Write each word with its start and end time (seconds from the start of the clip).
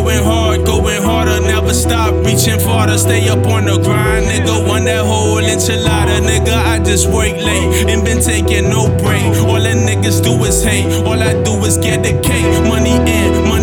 Going 0.00 0.24
hard, 0.24 0.64
going 0.64 1.02
harder, 1.02 1.40
never 1.42 1.74
stop, 1.74 2.14
reaching 2.24 2.58
farther. 2.58 2.96
Stay 2.96 3.28
up 3.28 3.44
on 3.46 3.66
the 3.66 3.76
grind, 3.84 4.24
nigga. 4.24 4.66
One 4.66 4.86
that 4.86 5.04
whole 5.04 5.42
enchilada, 5.42 6.24
nigga. 6.24 6.56
I 6.56 6.78
just 6.82 7.06
work 7.08 7.36
late 7.36 7.84
and 7.86 8.02
been 8.02 8.22
taking 8.22 8.70
no 8.70 8.88
break. 8.96 9.28
All 9.44 9.60
the 9.60 9.76
niggas 9.76 10.24
do 10.24 10.32
is 10.44 10.64
hate, 10.64 10.88
all 11.04 11.20
I 11.20 11.34
do 11.44 11.52
is 11.68 11.76
get 11.76 12.02
the 12.02 12.18
cake. 12.24 12.48
Money 12.64 12.96
in, 12.96 13.44
money 13.46 13.59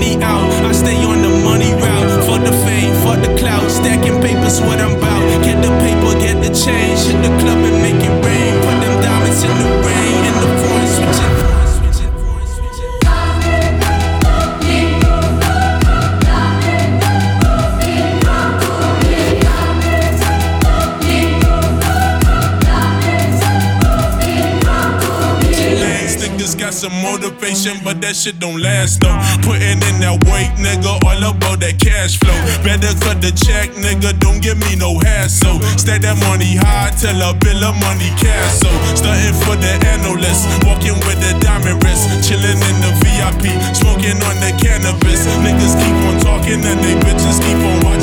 got 26.58 26.74
some 26.74 26.94
motivation, 27.06 27.78
but 27.86 28.02
that 28.02 28.16
shit 28.18 28.40
don't 28.40 28.60
last 28.60 29.00
though. 29.00 29.14
Putting 29.46 29.78
in 29.78 29.96
that 30.02 30.18
work, 30.26 30.50
nigga, 30.58 30.98
all 31.06 31.24
about 31.30 31.62
that 31.62 31.78
cash 31.78 32.18
flow. 32.18 32.34
Better 32.66 32.92
cut 32.98 33.22
the 33.22 33.30
check, 33.32 33.70
nigga, 33.78 34.18
don't 34.18 34.42
give 34.42 34.58
me 34.58 34.74
no 34.76 34.98
hassle. 35.06 35.62
Stay 35.78 36.02
that 36.02 36.18
money 36.26 36.58
high 36.58 36.90
till 36.98 37.16
a 37.22 37.38
bill 37.38 37.62
of 37.62 37.78
money 37.78 38.10
castle. 38.18 38.74
Starting 38.98 39.38
for 39.46 39.56
the 39.56 39.78
analyst, 39.94 40.50
walking 40.66 40.98
with 41.06 41.22
the 41.22 41.38
diamond 41.38 41.78
wrist, 41.86 42.10
chilling 42.26 42.58
in 42.58 42.78
the 42.82 42.92
VIP, 43.06 43.54
smoking 43.78 44.18
on 44.26 44.36
the 44.42 44.52
cannabis. 44.58 45.30
Niggas 45.46 45.78
keep 45.78 45.98
on 46.10 46.18
talking 46.20 46.60
and 46.66 46.80
they 46.82 46.98
bitches 47.06 47.38
keep 47.38 47.62
on 47.62 47.78
watching. 47.86 47.97